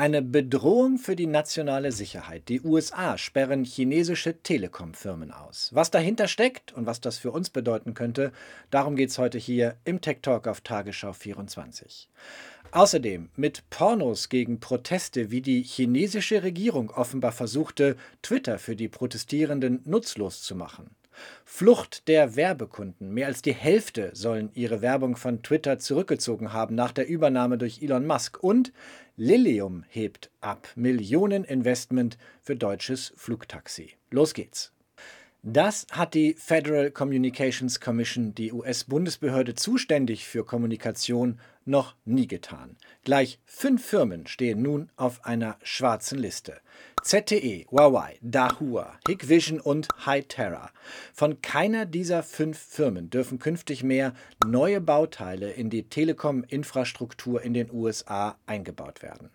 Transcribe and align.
Eine 0.00 0.22
Bedrohung 0.22 0.96
für 0.96 1.14
die 1.14 1.26
nationale 1.26 1.92
Sicherheit. 1.92 2.48
Die 2.48 2.62
USA 2.62 3.18
sperren 3.18 3.64
chinesische 3.64 4.42
Telekom-Firmen 4.42 5.30
aus. 5.30 5.68
Was 5.74 5.90
dahinter 5.90 6.26
steckt 6.26 6.72
und 6.72 6.86
was 6.86 7.02
das 7.02 7.18
für 7.18 7.30
uns 7.32 7.50
bedeuten 7.50 7.92
könnte, 7.92 8.32
darum 8.70 8.96
geht 8.96 9.10
es 9.10 9.18
heute 9.18 9.36
hier 9.36 9.76
im 9.84 10.00
Tech 10.00 10.20
Talk 10.22 10.48
auf 10.48 10.62
Tagesschau 10.62 11.12
24. 11.12 12.08
Außerdem 12.70 13.28
mit 13.36 13.68
Pornos 13.68 14.30
gegen 14.30 14.58
Proteste, 14.58 15.30
wie 15.30 15.42
die 15.42 15.62
chinesische 15.62 16.42
Regierung 16.44 16.88
offenbar 16.88 17.32
versuchte, 17.32 17.96
Twitter 18.22 18.58
für 18.58 18.76
die 18.76 18.88
Protestierenden 18.88 19.82
nutzlos 19.84 20.42
zu 20.42 20.56
machen. 20.56 20.88
Flucht 21.44 22.08
der 22.08 22.36
Werbekunden. 22.36 23.12
Mehr 23.12 23.26
als 23.26 23.42
die 23.42 23.54
Hälfte 23.54 24.10
sollen 24.14 24.50
ihre 24.54 24.82
Werbung 24.82 25.16
von 25.16 25.42
Twitter 25.42 25.78
zurückgezogen 25.78 26.52
haben 26.52 26.74
nach 26.74 26.92
der 26.92 27.08
Übernahme 27.08 27.58
durch 27.58 27.82
Elon 27.82 28.06
Musk. 28.06 28.42
Und 28.42 28.72
Lilium 29.16 29.84
hebt 29.88 30.30
ab. 30.40 30.68
Millioneninvestment 30.76 32.16
für 32.42 32.56
deutsches 32.56 33.12
Flugtaxi. 33.16 33.90
Los 34.10 34.34
geht's. 34.34 34.72
Das 35.42 35.86
hat 35.90 36.12
die 36.12 36.34
Federal 36.34 36.90
Communications 36.90 37.80
Commission, 37.80 38.34
die 38.34 38.52
US-Bundesbehörde 38.52 39.54
zuständig 39.54 40.26
für 40.26 40.44
Kommunikation, 40.44 41.40
noch 41.70 41.94
nie 42.04 42.26
getan. 42.26 42.76
Gleich 43.04 43.38
fünf 43.46 43.84
Firmen 43.84 44.26
stehen 44.26 44.60
nun 44.60 44.90
auf 44.96 45.24
einer 45.24 45.56
schwarzen 45.62 46.18
Liste. 46.18 46.60
ZTE, 47.02 47.66
Huawei, 47.70 48.18
Dahua, 48.20 48.98
Hikvision 49.06 49.60
und 49.60 49.88
Hytera. 50.04 50.70
Von 51.14 51.40
keiner 51.40 51.86
dieser 51.86 52.22
fünf 52.22 52.58
Firmen 52.58 53.08
dürfen 53.08 53.38
künftig 53.38 53.82
mehr 53.82 54.12
neue 54.44 54.80
Bauteile 54.80 55.52
in 55.52 55.70
die 55.70 55.88
Telekom-Infrastruktur 55.88 57.40
in 57.42 57.54
den 57.54 57.72
USA 57.72 58.36
eingebaut 58.46 59.02
werden. 59.02 59.30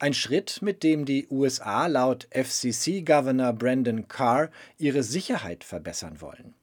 Ein 0.00 0.14
Schritt, 0.14 0.60
mit 0.60 0.82
dem 0.82 1.04
die 1.04 1.28
USA 1.30 1.86
laut 1.86 2.26
FCC-Governor 2.32 3.52
Brandon 3.52 4.08
Carr 4.08 4.50
ihre 4.76 5.04
Sicherheit 5.04 5.62
verbessern 5.62 6.20
wollen. 6.20 6.54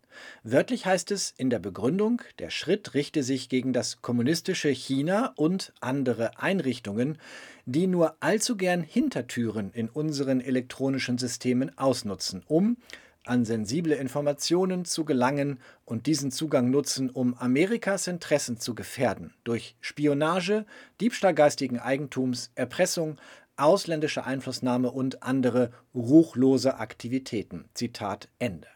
Wörtlich 0.44 0.86
heißt 0.86 1.12
es 1.12 1.34
in 1.38 1.50
der 1.50 1.60
Begründung, 1.60 2.22
der 2.40 2.50
Schritt 2.50 2.94
richte 2.94 3.24
sich 3.24 3.50
gegen 3.50 3.74
das 3.74 4.02
kommunistische 4.02 4.70
China 4.70 5.34
und 5.36 5.74
andere 5.80 6.40
Einrichtungen, 6.40 7.18
die 7.66 7.88
nur 7.88 8.16
allzu 8.20 8.58
gern 8.58 8.82
Hintertüren 8.82 9.72
in 9.72 9.90
unseren 9.90 10.42
elektronischen 10.42 11.18
Systemen 11.18 11.78
ausnutzen, 11.78 12.44
um 12.48 12.78
an 13.26 13.46
sensible 13.46 13.96
Informationen 13.96 14.86
zu 14.86 15.06
gelangen 15.06 15.60
und 15.86 16.08
diesen 16.08 16.32
Zugang 16.32 16.72
nutzen, 16.72 17.10
um 17.10 17.36
Amerikas 17.36 18.08
Interessen 18.08 18.60
zu 18.60 18.74
gefährden 18.74 19.34
durch 19.44 19.76
Spionage, 19.80 20.66
Diebstahl 21.00 21.36
geistigen 21.36 21.80
Eigentums, 21.80 22.52
Erpressung, 22.56 23.18
ausländische 23.58 24.26
Einflussnahme 24.26 24.92
und 24.92 25.24
andere 25.24 25.72
ruchlose 25.94 26.80
Aktivitäten. 26.80 27.66
Zitat 27.74 28.28
Ende. 28.40 28.68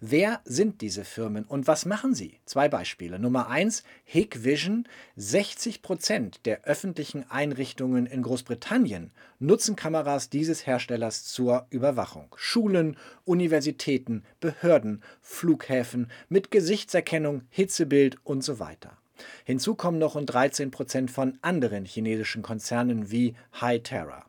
Wer 0.00 0.40
sind 0.44 0.80
diese 0.80 1.04
Firmen 1.04 1.44
und 1.44 1.66
was 1.66 1.86
machen 1.86 2.14
sie? 2.14 2.38
Zwei 2.44 2.68
Beispiele. 2.68 3.18
Nummer 3.18 3.48
eins, 3.48 3.82
Hikvision. 4.04 4.86
60 5.16 5.82
Prozent 5.82 6.46
der 6.46 6.64
öffentlichen 6.64 7.30
Einrichtungen 7.30 8.06
in 8.06 8.22
Großbritannien 8.22 9.10
nutzen 9.38 9.76
Kameras 9.76 10.30
dieses 10.30 10.66
Herstellers 10.66 11.24
zur 11.24 11.66
Überwachung. 11.70 12.34
Schulen, 12.36 12.96
Universitäten, 13.24 14.24
Behörden, 14.40 15.02
Flughäfen 15.20 16.10
mit 16.28 16.50
Gesichtserkennung, 16.50 17.42
Hitzebild 17.50 18.18
und 18.24 18.42
so 18.42 18.58
weiter. 18.58 18.96
Hinzu 19.44 19.74
kommen 19.74 19.98
noch 19.98 20.14
rund 20.14 20.32
13 20.32 20.70
Prozent 20.70 21.10
von 21.10 21.38
anderen 21.42 21.84
chinesischen 21.84 22.42
Konzernen 22.42 23.10
wie 23.10 23.34
Hytera. 23.60 24.26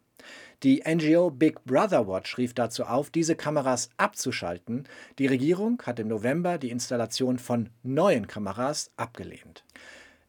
Die 0.63 0.81
NGO 0.83 1.29
Big 1.29 1.63
Brother 1.65 2.07
Watch 2.07 2.39
rief 2.39 2.55
dazu 2.55 2.85
auf, 2.85 3.11
diese 3.11 3.35
Kameras 3.35 3.91
abzuschalten. 3.97 4.87
Die 5.19 5.27
Regierung 5.27 5.79
hat 5.85 5.99
im 5.99 6.07
November 6.07 6.57
die 6.57 6.71
Installation 6.71 7.37
von 7.37 7.69
neuen 7.83 8.25
Kameras 8.25 8.89
abgelehnt. 8.97 9.63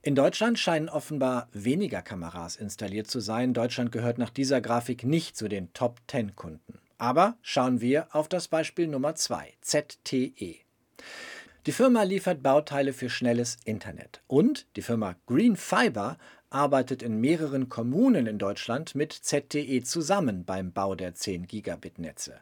In 0.03 0.15
Deutschland 0.15 0.59
scheinen 0.59 0.91
offenbar 0.91 1.49
weniger 1.53 2.03
Kameras 2.03 2.57
installiert 2.57 3.09
zu 3.09 3.21
sein. 3.21 3.55
Deutschland 3.55 3.91
gehört 3.91 4.19
nach 4.19 4.31
dieser 4.31 4.61
Grafik 4.61 5.03
nicht 5.03 5.35
zu 5.35 5.49
den 5.49 5.73
Top 5.73 6.01
10 6.09 6.37
Kunden. 6.37 6.79
Aber 6.99 7.39
schauen 7.41 7.81
wir 7.81 8.15
auf 8.15 8.29
das 8.29 8.49
Beispiel 8.49 8.87
Nummer 8.87 9.15
2, 9.15 9.55
ZTE. 9.63 10.57
Die 11.67 11.73
Firma 11.73 12.03
liefert 12.03 12.43
Bauteile 12.43 12.93
für 12.93 13.11
schnelles 13.11 13.59
Internet. 13.65 14.23
Und 14.27 14.67
die 14.77 14.83
Firma 14.83 15.17
Green 15.27 15.57
Fiber 15.57 16.17
arbeitet 16.51 17.03
in 17.03 17.21
mehreren 17.21 17.69
Kommunen 17.69 18.27
in 18.27 18.39
Deutschland 18.39 18.95
mit 18.95 19.13
ZTE 19.13 19.83
zusammen 19.83 20.45
beim 20.45 20.73
Bau 20.73 20.95
der 20.95 21.15
10 21.15 21.47
Gigabit-Netze. 21.47 22.35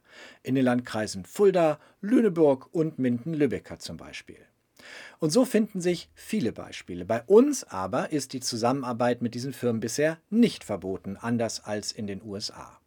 In 0.42 0.54
den 0.54 0.64
Landkreisen 0.64 1.24
Fulda, 1.24 1.78
Lüneburg 2.00 2.68
und 2.72 2.98
Minden-Lübecker 2.98 3.78
zum 3.78 3.96
Beispiel. 3.96 4.38
Und 5.18 5.30
so 5.30 5.44
finden 5.44 5.80
sich 5.80 6.08
viele 6.14 6.52
Beispiele. 6.52 7.04
Bei 7.04 7.22
uns 7.22 7.64
aber 7.64 8.12
ist 8.12 8.32
die 8.32 8.40
Zusammenarbeit 8.40 9.22
mit 9.22 9.34
diesen 9.34 9.52
Firmen 9.52 9.80
bisher 9.80 10.18
nicht 10.30 10.64
verboten, 10.64 11.16
anders 11.16 11.64
als 11.64 11.92
in 11.92 12.06
den 12.06 12.22
USA. 12.22 12.78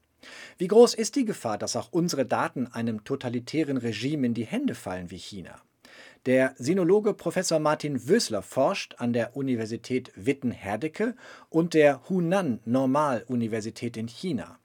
Wie 0.58 0.68
groß 0.68 0.94
ist 0.94 1.16
die 1.16 1.26
Gefahr, 1.26 1.58
dass 1.58 1.76
auch 1.76 1.92
unsere 1.92 2.26
Daten 2.26 2.68
einem 2.68 3.04
totalitären 3.04 3.78
Regime 3.78 4.28
in 4.28 4.34
die 4.34 4.46
Hände 4.46 4.76
fallen 4.76 5.12
wie 5.12 5.18
China? 5.18 5.62
Der 6.26 6.54
Sinologe 6.58 7.14
Professor 7.14 7.60
Martin 7.60 8.10
Wösler 8.10 8.42
forscht 8.42 8.96
an 8.98 9.14
der 9.14 9.38
Universität 9.38 10.12
Witten-Herdecke 10.16 11.16
und 11.50 11.74
der 11.74 12.10
Hunan 12.10 12.60
Normal-Universität 12.66 13.96
in 13.96 14.08
China. 14.08 14.60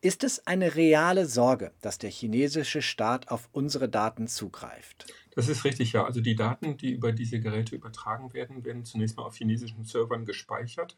Ist 0.00 0.24
es 0.24 0.46
eine 0.46 0.74
reale 0.74 1.26
Sorge, 1.26 1.72
dass 1.82 1.98
der 1.98 2.10
chinesische 2.10 2.80
Staat 2.80 3.28
auf 3.28 3.48
unsere 3.52 3.90
Daten 3.90 4.26
zugreift? 4.26 5.06
Das 5.34 5.48
ist 5.48 5.64
richtig, 5.64 5.92
ja. 5.92 6.04
Also 6.04 6.22
die 6.22 6.34
Daten, 6.34 6.78
die 6.78 6.92
über 6.92 7.12
diese 7.12 7.40
Geräte 7.40 7.74
übertragen 7.74 8.32
werden, 8.32 8.64
werden 8.64 8.84
zunächst 8.84 9.18
mal 9.18 9.24
auf 9.24 9.36
chinesischen 9.36 9.84
Servern 9.84 10.24
gespeichert 10.24 10.96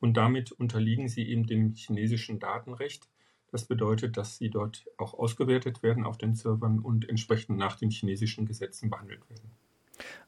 und 0.00 0.16
damit 0.16 0.52
unterliegen 0.52 1.08
sie 1.08 1.28
eben 1.28 1.46
dem 1.46 1.74
chinesischen 1.74 2.38
Datenrecht. 2.38 3.08
Das 3.56 3.64
bedeutet, 3.64 4.18
dass 4.18 4.36
sie 4.36 4.50
dort 4.50 4.84
auch 4.98 5.14
ausgewertet 5.14 5.82
werden 5.82 6.04
auf 6.04 6.18
den 6.18 6.34
Servern 6.34 6.78
und 6.78 7.08
entsprechend 7.08 7.56
nach 7.56 7.76
den 7.76 7.88
chinesischen 7.88 8.44
Gesetzen 8.44 8.90
behandelt 8.90 9.22
werden. 9.30 9.50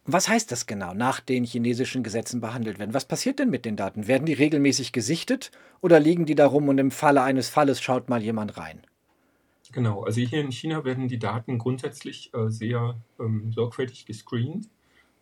Was 0.07 0.31
heißt 0.31 0.51
das 0.51 0.65
genau, 0.65 0.95
nach 0.95 1.21
den 1.21 1.45
chinesischen 1.45 2.03
Gesetzen 2.03 2.41
behandelt 2.41 2.79
werden? 2.79 2.95
Was 2.95 3.05
passiert 3.05 3.39
denn 3.39 3.51
mit 3.51 3.67
den 3.67 3.77
Daten? 3.77 4.07
Werden 4.07 4.25
die 4.25 4.33
regelmäßig 4.33 4.93
gesichtet 4.93 5.51
oder 5.83 6.01
liegen 6.01 6.25
die 6.25 6.37
da 6.37 6.47
rum 6.47 6.69
und 6.69 6.79
im 6.79 6.91
Falle 6.91 7.21
eines 7.21 7.51
Falles 7.51 7.83
schaut 7.83 8.09
mal 8.09 8.23
jemand 8.23 8.57
rein? 8.57 8.81
Genau, 9.73 10.05
also 10.05 10.23
hier 10.23 10.41
in 10.41 10.51
China 10.51 10.87
werden 10.87 11.07
die 11.07 11.19
Daten 11.19 11.59
grundsätzlich 11.59 12.33
äh, 12.33 12.49
sehr 12.49 12.97
ähm, 13.21 13.53
sorgfältig 13.53 14.07
gescreent. 14.07 14.71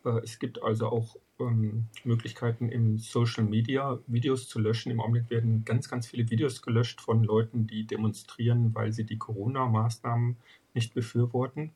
Äh, 0.05 0.21
es 0.23 0.39
gibt 0.39 0.63
also 0.63 0.87
auch 0.91 1.17
ähm, 1.39 1.87
Möglichkeiten 2.05 2.69
im 2.69 2.99
Social 2.99 3.45
Media 3.45 3.99
Videos 4.07 4.49
zu 4.49 4.59
löschen. 4.59 4.91
Im 4.91 5.01
Augenblick 5.01 5.31
werden 5.31 5.65
ganz, 5.65 5.89
ganz 5.89 6.07
viele 6.07 6.31
Videos 6.31 6.63
gelöscht 6.63 7.01
von 7.01 7.25
Leuten, 7.25 7.67
die 7.67 7.87
demonstrieren, 7.87 8.75
weil 8.75 8.93
sie 8.93 9.05
die 9.05 9.19
Corona-Maßnahmen 9.19 10.37
nicht 10.75 10.95
befürworten. 10.95 11.73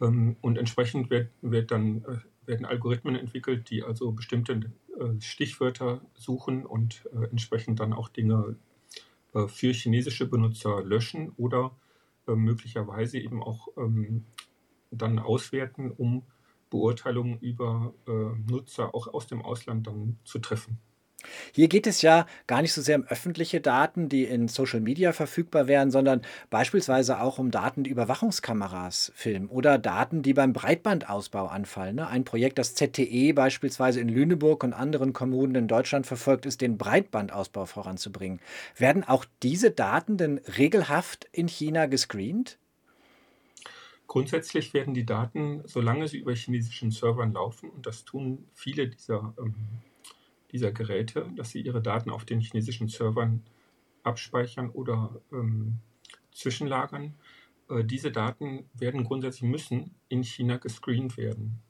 Ähm, 0.00 0.36
und 0.40 0.58
entsprechend 0.58 1.10
wird, 1.10 1.30
wird 1.42 1.70
dann, 1.70 2.04
äh, 2.04 2.18
werden 2.46 2.66
Algorithmen 2.66 3.16
entwickelt, 3.16 3.70
die 3.70 3.82
also 3.82 4.12
bestimmte 4.12 4.70
äh, 4.98 5.20
Stichwörter 5.20 6.00
suchen 6.14 6.64
und 6.64 7.08
äh, 7.12 7.24
entsprechend 7.30 7.80
dann 7.80 7.92
auch 7.92 8.08
Dinge 8.08 8.56
äh, 9.34 9.48
für 9.48 9.72
chinesische 9.72 10.26
Benutzer 10.26 10.82
löschen 10.82 11.32
oder 11.36 11.72
äh, 12.26 12.34
möglicherweise 12.34 13.18
eben 13.18 13.42
auch 13.42 13.68
ähm, 13.76 14.24
dann 14.90 15.18
auswerten, 15.18 15.90
um 15.90 16.22
Beurteilungen 16.70 17.38
über 17.40 17.94
äh, 18.06 18.50
Nutzer 18.50 18.94
auch 18.94 19.08
aus 19.08 19.26
dem 19.26 19.42
Ausland 19.42 19.86
dann 19.86 20.18
zu 20.24 20.38
treffen. 20.38 20.78
Hier 21.52 21.68
geht 21.68 21.86
es 21.86 22.02
ja 22.02 22.26
gar 22.46 22.62
nicht 22.62 22.72
so 22.72 22.82
sehr 22.82 22.96
um 22.96 23.04
öffentliche 23.04 23.60
Daten, 23.60 24.08
die 24.08 24.24
in 24.24 24.48
Social 24.48 24.80
Media 24.80 25.12
verfügbar 25.12 25.66
wären, 25.66 25.90
sondern 25.90 26.22
beispielsweise 26.50 27.20
auch 27.20 27.38
um 27.38 27.50
Daten, 27.50 27.84
die 27.84 27.90
Überwachungskameras 27.90 29.12
filmen 29.14 29.48
oder 29.48 29.78
Daten, 29.78 30.22
die 30.22 30.34
beim 30.34 30.52
Breitbandausbau 30.52 31.46
anfallen. 31.46 31.96
Ne? 31.96 32.06
Ein 32.06 32.24
Projekt, 32.24 32.58
das 32.58 32.74
ZTE 32.74 33.32
beispielsweise 33.34 34.00
in 34.00 34.08
Lüneburg 34.08 34.62
und 34.64 34.72
anderen 34.72 35.12
Kommunen 35.12 35.54
in 35.54 35.68
Deutschland 35.68 36.06
verfolgt, 36.06 36.46
ist, 36.46 36.60
den 36.60 36.78
Breitbandausbau 36.78 37.66
voranzubringen. 37.66 38.40
Werden 38.76 39.04
auch 39.04 39.24
diese 39.42 39.70
Daten 39.70 40.16
denn 40.16 40.40
regelhaft 40.58 41.26
in 41.32 41.48
China 41.48 41.86
gescreent? 41.86 42.58
Grundsätzlich 44.06 44.72
werden 44.72 44.94
die 44.94 45.06
Daten, 45.06 45.62
solange 45.64 46.06
sie 46.08 46.18
über 46.18 46.34
chinesischen 46.34 46.90
Servern 46.90 47.32
laufen, 47.32 47.70
und 47.70 47.86
das 47.86 48.04
tun 48.04 48.46
viele 48.54 48.88
dieser, 48.88 49.34
ähm, 49.38 49.54
dieser 50.52 50.72
Geräte, 50.72 51.28
dass 51.36 51.50
sie 51.50 51.60
ihre 51.60 51.82
Daten 51.82 52.10
auf 52.10 52.24
den 52.24 52.40
chinesischen 52.40 52.88
Servern 52.88 53.42
abspeichern 54.04 54.70
oder 54.70 55.20
ähm, 55.32 55.78
zwischenlagern, 56.32 57.14
äh, 57.68 57.84
diese 57.84 58.12
Daten 58.12 58.68
werden 58.74 59.04
grundsätzlich 59.04 59.50
müssen 59.50 59.94
in 60.08 60.22
China 60.22 60.58
gescreent 60.58 61.16
werden. 61.16 61.60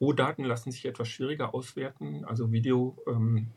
Rohdaten 0.00 0.44
lassen 0.44 0.72
sich 0.72 0.86
etwas 0.86 1.08
schwieriger 1.08 1.54
auswerten, 1.54 2.24
also 2.24 2.50
Video, 2.52 2.96
ähm, 3.06 3.52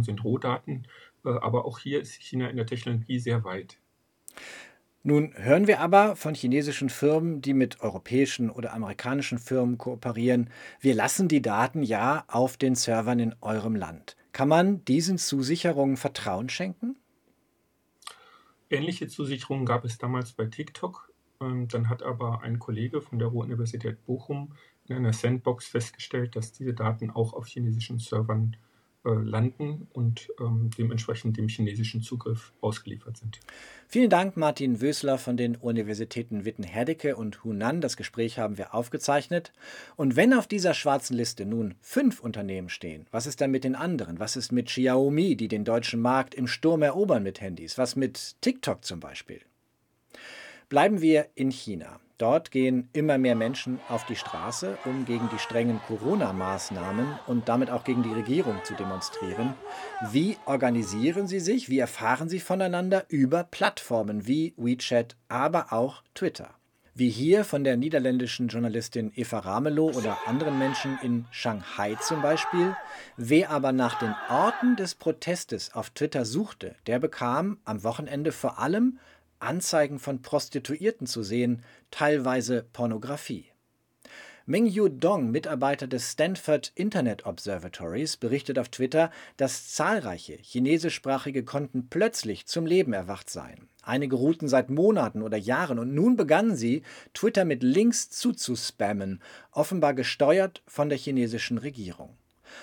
sind 0.00 0.24
Rohdaten, 0.24 0.86
äh, 1.26 1.28
aber 1.28 1.66
auch 1.66 1.78
hier 1.78 2.00
ist 2.00 2.14
China 2.14 2.48
in 2.48 2.56
der 2.56 2.64
Technologie 2.64 3.18
sehr 3.18 3.44
weit. 3.44 3.78
Nun 5.04 5.32
hören 5.34 5.66
wir 5.66 5.80
aber 5.80 6.14
von 6.14 6.34
chinesischen 6.34 6.88
Firmen, 6.88 7.42
die 7.42 7.54
mit 7.54 7.80
europäischen 7.80 8.50
oder 8.50 8.72
amerikanischen 8.72 9.38
Firmen 9.38 9.76
kooperieren, 9.76 10.48
wir 10.80 10.94
lassen 10.94 11.26
die 11.26 11.42
Daten 11.42 11.82
ja 11.82 12.24
auf 12.28 12.56
den 12.56 12.76
Servern 12.76 13.18
in 13.18 13.34
eurem 13.40 13.74
Land. 13.74 14.16
Kann 14.32 14.48
man 14.48 14.84
diesen 14.84 15.18
Zusicherungen 15.18 15.96
Vertrauen 15.96 16.48
schenken? 16.48 16.96
Ähnliche 18.70 19.08
Zusicherungen 19.08 19.66
gab 19.66 19.84
es 19.84 19.98
damals 19.98 20.32
bei 20.32 20.46
TikTok. 20.46 21.12
Ähm, 21.40 21.66
dann 21.66 21.88
hat 21.88 22.04
aber 22.04 22.42
ein 22.42 22.60
Kollege 22.60 23.00
von 23.00 23.18
der 23.18 23.28
Ruhr-Universität 23.28 24.06
Bochum 24.06 24.52
in 24.86 24.96
einer 24.96 25.12
Sandbox 25.12 25.66
festgestellt, 25.66 26.36
dass 26.36 26.52
diese 26.52 26.74
Daten 26.74 27.10
auch 27.10 27.32
auf 27.32 27.48
chinesischen 27.48 27.98
Servern 27.98 28.54
äh, 28.54 28.71
landen 29.10 29.88
und 29.92 30.28
ähm, 30.40 30.70
dementsprechend 30.78 31.36
dem 31.36 31.48
chinesischen 31.48 32.02
Zugriff 32.02 32.52
ausgeliefert 32.60 33.16
sind. 33.16 33.40
Vielen 33.88 34.10
Dank, 34.10 34.36
Martin 34.36 34.80
Wösler 34.80 35.18
von 35.18 35.36
den 35.36 35.56
Universitäten 35.56 36.44
Witten-Herdecke 36.44 37.16
und 37.16 37.42
Hunan. 37.42 37.80
Das 37.80 37.96
Gespräch 37.96 38.38
haben 38.38 38.58
wir 38.58 38.74
aufgezeichnet. 38.74 39.52
Und 39.96 40.14
wenn 40.14 40.32
auf 40.32 40.46
dieser 40.46 40.72
schwarzen 40.72 41.16
Liste 41.16 41.44
nun 41.44 41.74
fünf 41.80 42.20
Unternehmen 42.20 42.68
stehen, 42.68 43.06
was 43.10 43.26
ist 43.26 43.40
dann 43.40 43.50
mit 43.50 43.64
den 43.64 43.74
anderen? 43.74 44.20
Was 44.20 44.36
ist 44.36 44.52
mit 44.52 44.66
Xiaomi, 44.66 45.36
die 45.36 45.48
den 45.48 45.64
deutschen 45.64 46.00
Markt 46.00 46.34
im 46.34 46.46
Sturm 46.46 46.82
erobern 46.82 47.24
mit 47.24 47.40
Handys? 47.40 47.78
Was 47.78 47.96
mit 47.96 48.40
TikTok 48.40 48.84
zum 48.84 49.00
Beispiel? 49.00 49.40
Bleiben 50.68 51.02
wir 51.02 51.26
in 51.34 51.50
China. 51.50 52.00
Dort 52.22 52.52
gehen 52.52 52.88
immer 52.92 53.18
mehr 53.18 53.34
Menschen 53.34 53.80
auf 53.88 54.06
die 54.06 54.14
Straße, 54.14 54.78
um 54.84 55.04
gegen 55.06 55.28
die 55.30 55.40
strengen 55.40 55.80
Corona-Maßnahmen 55.88 57.18
und 57.26 57.48
damit 57.48 57.68
auch 57.68 57.82
gegen 57.82 58.04
die 58.04 58.12
Regierung 58.12 58.54
zu 58.62 58.74
demonstrieren. 58.74 59.54
Wie 60.12 60.36
organisieren 60.46 61.26
sie 61.26 61.40
sich? 61.40 61.68
Wie 61.68 61.80
erfahren 61.80 62.28
sie 62.28 62.38
voneinander? 62.38 63.06
Über 63.08 63.42
Plattformen 63.42 64.24
wie 64.24 64.54
WeChat, 64.56 65.16
aber 65.26 65.72
auch 65.72 66.04
Twitter. 66.14 66.50
Wie 66.94 67.10
hier 67.10 67.44
von 67.44 67.64
der 67.64 67.76
niederländischen 67.76 68.46
Journalistin 68.46 69.10
Eva 69.16 69.40
Ramelow 69.40 69.90
oder 69.90 70.18
anderen 70.28 70.60
Menschen 70.60 71.00
in 71.02 71.24
Shanghai 71.32 71.96
zum 71.96 72.22
Beispiel. 72.22 72.76
Wer 73.16 73.50
aber 73.50 73.72
nach 73.72 73.98
den 73.98 74.14
Orten 74.28 74.76
des 74.76 74.94
Protestes 74.94 75.74
auf 75.74 75.90
Twitter 75.90 76.24
suchte, 76.24 76.76
der 76.86 77.00
bekam 77.00 77.58
am 77.64 77.82
Wochenende 77.82 78.30
vor 78.30 78.60
allem 78.60 79.00
Anzeigen 79.42 79.98
von 79.98 80.22
Prostituierten 80.22 81.06
zu 81.06 81.22
sehen, 81.22 81.62
teilweise 81.90 82.64
Pornografie. 82.72 83.46
Mingyu 84.44 84.88
Dong, 84.88 85.30
Mitarbeiter 85.30 85.86
des 85.86 86.10
Stanford 86.10 86.72
Internet 86.74 87.26
Observatories, 87.26 88.16
berichtet 88.16 88.58
auf 88.58 88.70
Twitter, 88.70 89.12
dass 89.36 89.68
zahlreiche 89.68 90.34
chinesischsprachige 90.34 91.44
Konten 91.44 91.88
plötzlich 91.88 92.46
zum 92.46 92.66
Leben 92.66 92.92
erwacht 92.92 93.30
seien. 93.30 93.68
Einige 93.82 94.16
ruhten 94.16 94.48
seit 94.48 94.68
Monaten 94.68 95.22
oder 95.22 95.36
Jahren 95.36 95.78
und 95.78 95.94
nun 95.94 96.16
begannen 96.16 96.56
sie, 96.56 96.82
Twitter 97.14 97.44
mit 97.44 97.62
Links 97.62 98.10
zuzuspammen, 98.10 99.22
offenbar 99.52 99.94
gesteuert 99.94 100.62
von 100.66 100.88
der 100.88 100.98
chinesischen 100.98 101.58
Regierung. 101.58 102.16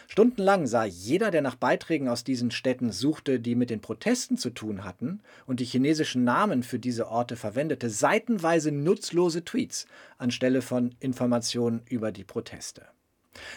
Stundenlang 0.08 0.68
sah 0.68 0.86
jeder, 0.86 1.32
der 1.32 1.42
nach 1.42 1.56
Beiträgen 1.56 2.08
aus 2.10 2.24
diesen 2.24 2.52
Städten 2.52 2.92
suchte, 2.92 3.40
die 3.40 3.56
mit 3.56 3.70
den 3.70 3.82
Protesten 3.82 4.38
zu 4.38 4.50
tun 4.50 4.84
hatten 4.84 5.22
und 5.46 5.60
die 5.60 5.66
chinesischen 5.66 6.24
Namen 6.24 6.64
für 6.64 6.80
diese 6.80 7.08
Orte 7.08 7.36
verwendete, 7.36 7.90
seitenweise 7.90 8.72
nutzlose 8.72 9.44
Tweets 9.44 9.86
anstelle 10.18 10.62
von 10.62 10.96
Informationen 11.00 11.82
über 11.90 12.12
die 12.12 12.24
Proteste. 12.24 12.84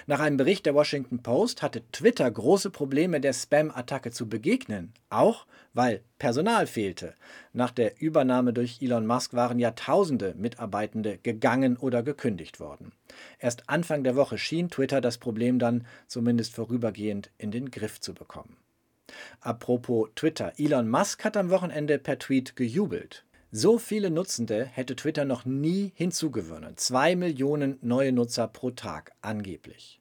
Nach 0.07 0.21
einem 0.21 0.37
Bericht 0.37 0.67
der 0.67 0.75
Washington 0.75 1.23
Post 1.23 1.63
hatte 1.63 1.83
Twitter 1.93 2.31
große 2.31 2.71
Probleme, 2.71 3.21
der 3.21 3.33
Spam-Attacke 3.33 4.11
zu 4.11 4.29
begegnen, 4.29 4.93
auch 5.11 5.47
weil 5.75 6.03
Personal 6.19 6.67
fehlte. 6.67 7.15
Nach 7.53 7.71
der 7.71 8.01
Übernahme 8.01 8.53
durch 8.53 8.83
Elon 8.83 9.07
Musk 9.07 9.33
waren 9.35 9.59
Jahrtausende 9.59 10.35
Mitarbeitende 10.37 11.19
gegangen 11.19 11.77
oder 11.77 12.03
gekündigt 12.03 12.61
worden. 12.61 12.93
Erst 13.39 13.69
Anfang 13.69 14.05
der 14.05 14.17
Woche 14.17 14.39
schien 14.39 14.71
Twitter 14.71 15.01
das 15.01 15.19
Problem 15.19 15.59
dann 15.59 15.87
zumindest 16.07 16.55
vorübergehend 16.55 17.31
in 17.39 17.51
den 17.51 17.71
Griff 17.71 18.01
zu 18.01 18.15
bekommen. 18.15 18.57
Apropos 19.41 20.11
Twitter, 20.15 20.53
Elon 20.59 20.89
Musk 20.89 21.25
hat 21.25 21.37
am 21.37 21.51
Wochenende 21.51 21.99
per 21.99 22.19
Tweet 22.19 22.57
gejubelt. 22.57 23.25
So 23.55 23.77
viele 23.77 24.11
Nutzende 24.11 24.65
hätte 24.65 24.97
Twitter 24.97 25.27
noch 25.27 25.45
nie 25.45 25.93
hinzugewonnen. 25.95 26.79
Zwei 26.79 27.15
Millionen 27.15 27.77
neue 27.83 28.11
Nutzer 28.11 28.49
pro 28.49 28.71
Tag 28.71 29.13
angeblich. 29.21 30.01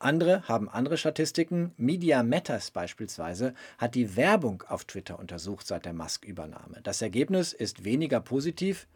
Andere 0.00 0.42
haben 0.48 0.68
andere 0.68 0.96
Statistiken. 0.96 1.72
Media 1.76 2.24
Matters 2.24 2.72
beispielsweise 2.72 3.54
hat 3.78 3.94
die 3.94 4.16
Werbung 4.16 4.64
auf 4.66 4.84
Twitter 4.84 5.20
untersucht 5.20 5.68
seit 5.68 5.84
der 5.84 5.92
Musk-Übernahme. 5.92 6.80
Das 6.82 7.00
Ergebnis 7.00 7.52
ist 7.52 7.84
weniger 7.84 8.18
positiv. 8.18 8.88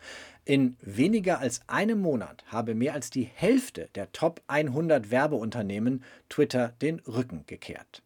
In 0.45 0.77
weniger 0.81 1.39
als 1.39 1.61
einem 1.69 2.01
Monat 2.01 2.43
habe 2.49 2.75
mehr 2.75 2.95
als 2.95 3.11
die 3.11 3.31
Hälfte 3.33 3.89
der 3.95 4.11
Top 4.11 4.43
100 4.49 5.13
Werbeunternehmen 5.13 6.03
Twitter 6.29 6.75
den 6.83 6.99
Rücken 7.07 7.45
gekehrt. 7.47 8.03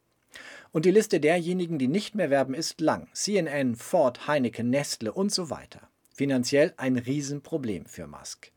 Und 0.77 0.85
die 0.85 0.91
Liste 0.91 1.21
derjenigen, 1.21 1.79
die 1.79 1.89
nicht 1.89 2.15
mehr 2.15 2.29
werben, 2.29 2.53
ist 2.53 2.83
lang. 2.83 3.09
CNN, 3.15 3.77
Ford, 3.77 4.27
Heineken, 4.27 4.69
Nestle 4.69 5.11
und 5.11 5.33
so 5.33 5.49
weiter. 5.49 5.89
Finanziell 6.13 6.75
ein 6.77 6.99
Riesenproblem 6.99 7.87
für 7.87 8.07
Musk. 8.07 8.53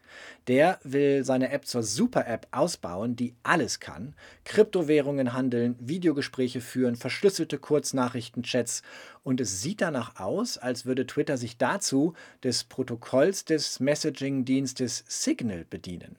Der 0.49 0.81
will 0.83 1.23
seine 1.23 1.49
App 1.49 1.65
zur 1.65 1.81
Super-App 1.81 2.47
ausbauen, 2.51 3.15
die 3.15 3.35
alles 3.43 3.79
kann. 3.79 4.15
Kryptowährungen 4.43 5.31
handeln, 5.31 5.77
Videogespräche 5.79 6.59
führen, 6.59 6.97
verschlüsselte 6.97 7.57
Kurznachrichtenchats. 7.57 8.81
Und 9.23 9.39
es 9.39 9.61
sieht 9.61 9.79
danach 9.79 10.19
aus, 10.19 10.57
als 10.57 10.85
würde 10.85 11.07
Twitter 11.07 11.37
sich 11.37 11.57
dazu 11.57 12.15
des 12.43 12.65
Protokolls 12.65 13.45
des 13.45 13.79
Messaging-Dienstes 13.79 15.05
Signal 15.07 15.63
bedienen. 15.63 16.17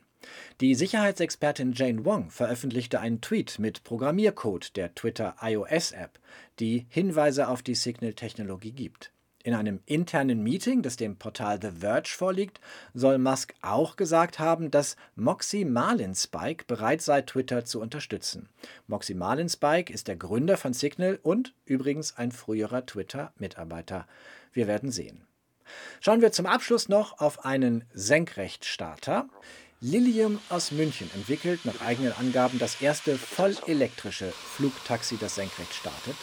Die 0.61 0.75
Sicherheitsexpertin 0.75 1.73
Jane 1.73 2.05
Wong 2.05 2.31
veröffentlichte 2.31 3.01
einen 3.01 3.21
Tweet 3.21 3.59
mit 3.59 3.83
Programmiercode 3.85 4.77
der 4.77 4.95
Twitter 4.95 5.37
iOS-App, 5.41 6.19
die 6.59 6.87
Hinweise 6.89 7.49
auf 7.49 7.63
die 7.63 7.75
Signal-Technologie 7.75 8.73
gibt. 8.73 9.13
In 9.43 9.55
einem 9.55 9.81
internen 9.87 10.43
Meeting, 10.43 10.83
das 10.83 10.99
dem 10.99 11.17
Portal 11.17 11.59
The 11.63 11.71
Verge 11.81 12.11
vorliegt, 12.11 12.61
soll 12.93 13.17
Musk 13.17 13.55
auch 13.63 13.97
gesagt 13.97 14.39
haben, 14.39 14.71
dass 14.71 14.97
Moxie 15.17 15.65
Marlinspike 15.65 16.67
bereit 16.67 17.01
sei, 17.01 17.23
Twitter 17.23 17.65
zu 17.65 17.81
unterstützen. 17.81 18.51
Moxie 18.87 19.15
Marlinspike 19.15 19.91
ist 19.91 20.09
der 20.09 20.17
Gründer 20.17 20.59
von 20.59 20.75
Signal 20.75 21.19
und 21.23 21.55
übrigens 21.65 22.19
ein 22.19 22.33
früherer 22.33 22.85
Twitter-Mitarbeiter. 22.85 24.07
Wir 24.53 24.67
werden 24.67 24.91
sehen. 24.91 25.25
Schauen 26.01 26.21
wir 26.21 26.33
zum 26.33 26.45
Abschluss 26.45 26.91
noch 26.91 27.19
auf 27.21 27.45
einen 27.45 27.85
Senkrechtstarter. 27.95 29.29
Lilium 29.83 30.39
aus 30.51 30.73
München 30.73 31.11
entwickelt 31.15 31.65
nach 31.65 31.81
eigenen 31.81 32.13
Angaben 32.13 32.59
das 32.59 32.83
erste 32.83 33.17
vollelektrische 33.17 34.31
Flugtaxi, 34.31 35.17
das 35.19 35.37
senkrecht 35.37 35.73
startet. 35.73 36.17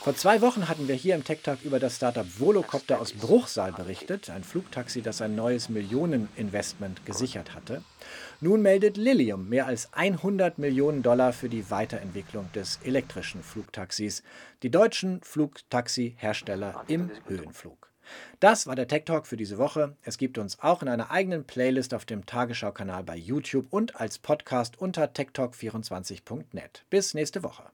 Vor 0.00 0.16
zwei 0.16 0.40
Wochen 0.40 0.68
hatten 0.68 0.88
wir 0.88 0.96
hier 0.96 1.14
im 1.14 1.22
Tech 1.22 1.38
Talk 1.44 1.62
über 1.62 1.78
das 1.78 1.94
Startup 1.94 2.26
Volocopter 2.40 3.00
aus 3.00 3.12
Bruchsal 3.12 3.70
berichtet, 3.70 4.28
ein 4.28 4.42
Flugtaxi, 4.42 5.02
das 5.02 5.22
ein 5.22 5.36
neues 5.36 5.68
Millioneninvestment 5.68 7.06
gesichert 7.06 7.54
hatte. 7.54 7.84
Nun 8.40 8.60
meldet 8.60 8.96
Lilium 8.96 9.48
mehr 9.48 9.66
als 9.66 9.92
100 9.92 10.58
Millionen 10.58 11.04
Dollar 11.04 11.32
für 11.32 11.48
die 11.48 11.70
Weiterentwicklung 11.70 12.50
des 12.54 12.80
elektrischen 12.82 13.44
Flugtaxis. 13.44 14.24
Die 14.64 14.70
deutschen 14.70 15.20
Flugtaxi-Hersteller 15.22 16.84
im 16.88 17.12
Höhenflug. 17.28 17.86
Das 18.40 18.66
war 18.66 18.76
der 18.76 18.88
Tech 18.88 19.04
Talk 19.04 19.26
für 19.26 19.36
diese 19.36 19.58
Woche. 19.58 19.96
Es 20.02 20.18
gibt 20.18 20.38
uns 20.38 20.60
auch 20.60 20.82
in 20.82 20.88
einer 20.88 21.10
eigenen 21.10 21.44
Playlist 21.44 21.94
auf 21.94 22.04
dem 22.04 22.26
Tagesschau-Kanal 22.26 23.04
bei 23.04 23.16
YouTube 23.16 23.66
und 23.70 23.96
als 24.00 24.18
Podcast 24.18 24.78
unter 24.80 25.04
techtalk24.net. 25.04 26.84
Bis 26.90 27.14
nächste 27.14 27.42
Woche. 27.42 27.64